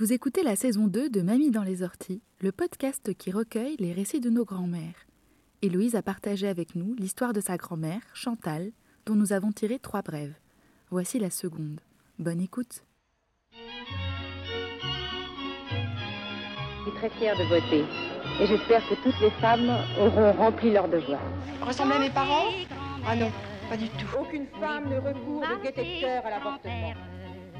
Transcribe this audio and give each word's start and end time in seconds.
Vous 0.00 0.12
écoutez 0.12 0.44
la 0.44 0.54
saison 0.54 0.86
2 0.86 1.10
de 1.10 1.22
Mamie 1.22 1.50
dans 1.50 1.64
les 1.64 1.82
orties, 1.82 2.22
le 2.40 2.52
podcast 2.52 3.12
qui 3.14 3.32
recueille 3.32 3.74
les 3.80 3.92
récits 3.92 4.20
de 4.20 4.30
nos 4.30 4.44
grands-mères. 4.44 5.08
Héloïse 5.60 5.96
a 5.96 6.02
partagé 6.02 6.46
avec 6.46 6.76
nous 6.76 6.94
l'histoire 6.94 7.32
de 7.32 7.40
sa 7.40 7.56
grand-mère, 7.56 8.02
Chantal, 8.14 8.70
dont 9.06 9.16
nous 9.16 9.32
avons 9.32 9.50
tiré 9.50 9.80
trois 9.80 10.02
brèves. 10.02 10.36
Voici 10.90 11.18
la 11.18 11.30
seconde. 11.30 11.80
Bonne 12.20 12.40
écoute. 12.40 12.84
Je 13.50 13.56
suis 16.84 16.92
très 16.94 17.10
fière 17.18 17.36
de 17.36 17.42
voter 17.48 17.84
et 18.40 18.46
j'espère 18.46 18.88
que 18.88 18.94
toutes 19.02 19.20
les 19.20 19.32
femmes 19.40 19.68
auront 19.98 20.30
rempli 20.30 20.70
leur 20.70 20.88
devoir. 20.88 21.20
Ressembler 21.60 21.96
à 21.96 21.98
mes 21.98 22.10
parents? 22.10 22.52
Ah 23.04 23.16
non, 23.16 23.32
pas 23.68 23.76
du 23.76 23.88
tout. 23.88 24.06
Aucune 24.16 24.46
femme 24.60 24.88
ne 24.90 24.98
recourt 24.98 25.42
de 25.42 25.62
détecteur 25.64 26.24
à 26.24 26.30
l'avortement. 26.30 26.94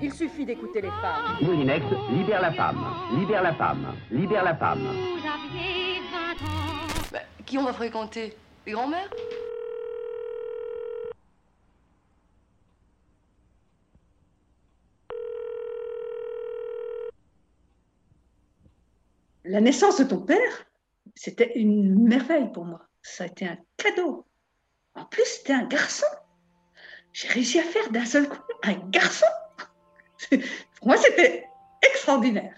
Il 0.00 0.12
suffit 0.12 0.46
d'écouter 0.46 0.80
les 0.80 0.90
femmes. 0.90 1.38
Moulinex, 1.40 1.84
libère 2.12 2.40
la 2.40 2.52
femme, 2.52 2.84
libère 3.18 3.42
la 3.42 3.52
femme, 3.54 3.96
libère 4.12 4.44
la 4.44 4.54
femme. 4.54 4.86
Bah, 7.12 7.18
qui 7.44 7.58
on 7.58 7.64
va 7.64 7.72
fréquenter? 7.72 8.36
Les 8.64 8.72
grands-mères? 8.72 9.10
La 19.44 19.60
naissance 19.60 19.98
de 19.98 20.04
ton 20.04 20.20
père, 20.20 20.66
c'était 21.16 21.58
une 21.58 22.04
merveille 22.04 22.52
pour 22.52 22.64
moi. 22.64 22.82
Ça 23.02 23.24
a 23.24 23.26
été 23.26 23.46
un 23.46 23.58
cadeau. 23.76 24.26
En 24.94 25.06
plus, 25.06 25.24
c'était 25.24 25.54
un 25.54 25.64
garçon. 25.64 26.06
J'ai 27.12 27.28
réussi 27.28 27.58
à 27.58 27.62
faire 27.62 27.90
d'un 27.90 28.04
seul 28.04 28.28
coup 28.28 28.38
un 28.62 28.74
garçon. 28.90 29.26
Pour 30.30 30.88
moi, 30.88 30.96
c'était 30.96 31.48
extraordinaire. 31.82 32.54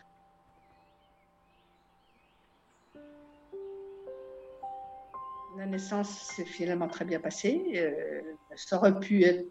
La 5.56 5.66
naissance 5.66 6.08
s'est 6.08 6.44
finalement 6.44 6.88
très 6.88 7.04
bien 7.04 7.20
passée. 7.20 7.62
Euh, 7.76 8.20
ça 8.56 8.78
aurait 8.78 8.98
pu 8.98 9.24
être 9.24 9.46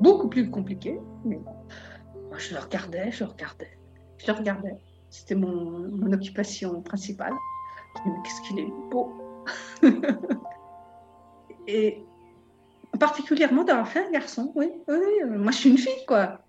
beaucoup 0.00 0.28
plus 0.28 0.50
compliqué, 0.50 1.00
mais 1.24 1.38
moi, 2.28 2.38
je 2.38 2.54
le 2.54 2.60
regardais, 2.60 3.10
je 3.10 3.24
le 3.24 3.30
regardais, 3.30 3.78
je 4.18 4.26
le 4.30 4.38
regardais. 4.38 4.76
C'était 5.10 5.34
mon, 5.34 6.12
occupation 6.12 6.80
principale. 6.82 7.32
Qu'est-ce 8.24 8.48
qu'il 8.48 8.60
est 8.60 8.72
beau 8.90 9.12
Et 11.66 12.04
particulièrement 13.00 13.64
d'avoir 13.64 13.88
fait 13.88 14.06
un 14.06 14.10
garçon, 14.10 14.52
oui, 14.54 14.70
oui. 14.86 15.24
Moi, 15.26 15.50
je 15.50 15.56
suis 15.56 15.70
une 15.70 15.78
fille, 15.78 16.06
quoi. 16.06 16.40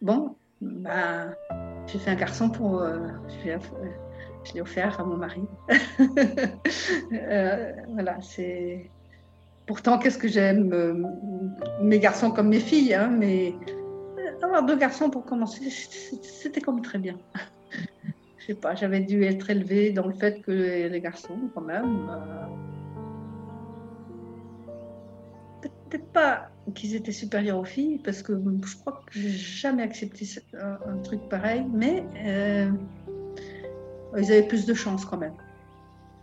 Bon, 0.00 0.36
bah, 0.80 1.28
j'ai 1.86 1.98
fait 1.98 2.10
un 2.10 2.14
garçon 2.16 2.50
pour. 2.50 2.80
euh, 2.82 2.98
je 3.28 3.44
l'ai 3.46 3.54
off- 3.56 3.72
je 4.44 4.52
l'ai 4.54 4.60
offert 4.60 5.00
à 5.00 5.04
mon 5.04 5.16
mari. 5.16 5.42
Euh, 7.12 7.72
voilà, 7.92 8.20
c'est. 8.20 8.90
Pourtant, 9.66 9.98
qu'est-ce 9.98 10.18
que 10.18 10.28
j'aime 10.28 10.72
euh, 10.72 10.94
mes 11.80 11.98
garçons 11.98 12.30
comme 12.30 12.48
mes 12.48 12.60
filles, 12.60 12.94
hein, 12.94 13.08
mais 13.08 13.54
euh, 13.68 14.44
avoir 14.44 14.64
deux 14.64 14.76
garçons 14.76 15.10
pour 15.10 15.24
commencer, 15.24 15.70
c'était 15.70 16.60
comme 16.60 16.82
très 16.82 16.98
bien. 16.98 17.18
Je 18.38 18.46
sais 18.52 18.54
pas, 18.54 18.74
j'avais 18.76 19.00
dû 19.00 19.24
être 19.24 19.50
élevée 19.50 19.90
dans 19.92 20.06
le 20.06 20.14
fait 20.14 20.40
que 20.42 20.52
les 20.52 21.00
garçons, 21.00 21.50
quand 21.54 21.62
même. 21.62 22.08
euh, 22.10 22.46
Peut-être 25.90 26.12
pas 26.12 26.48
qu'ils 26.74 26.94
étaient 26.94 27.12
supérieurs 27.12 27.58
aux 27.58 27.64
filles, 27.64 27.98
parce 27.98 28.22
que 28.22 28.32
je 28.32 28.76
crois 28.76 29.02
que 29.06 29.18
j'ai 29.18 29.30
jamais 29.30 29.82
accepté 29.82 30.24
ce- 30.24 30.40
un, 30.54 30.98
truc 30.98 31.28
pareil, 31.28 31.64
mais 31.72 32.04
euh, 32.24 32.70
ils 34.16 34.32
avaient 34.32 34.46
plus 34.46 34.66
de 34.66 34.74
chance 34.74 35.04
quand 35.04 35.18
même 35.18 35.34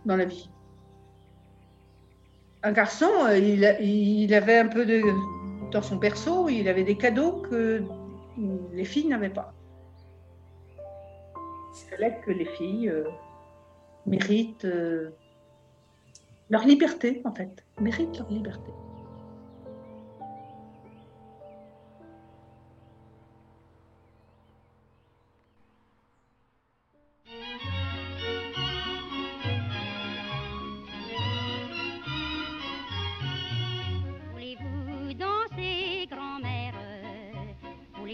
dans 0.04 0.16
la 0.16 0.26
vie. 0.26 0.50
Un 2.62 2.72
garçon, 2.72 3.10
euh, 3.26 3.38
il, 3.38 4.34
avait 4.34 4.58
un 4.58 4.68
peu 4.68 4.84
de. 4.86 5.02
Dans 5.70 5.82
son 5.82 5.96
berceau, 5.96 6.48
il 6.48 6.68
avait 6.68 6.84
des 6.84 6.96
cadeaux 6.96 7.42
que 7.50 7.82
les 8.72 8.84
filles 8.84 9.08
n'avaient 9.08 9.30
pas. 9.30 9.52
Il 11.36 11.90
fallait 11.90 12.20
que 12.24 12.30
les 12.30 12.44
filles 12.44 12.88
euh, 12.88 13.04
méritent 14.06 14.66
leur 16.50 16.64
liberté, 16.64 17.22
en 17.24 17.34
fait. 17.34 17.64
Méritent 17.80 18.18
leur 18.18 18.30
liberté. 18.30 18.70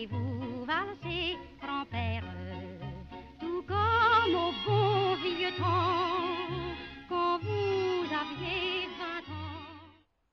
Voulez-vous 0.00 0.64
valser, 0.64 1.36
grand-père 1.62 2.24
Tout 3.38 3.62
comme 3.68 4.34
au 4.34 4.52
bon 4.66 4.89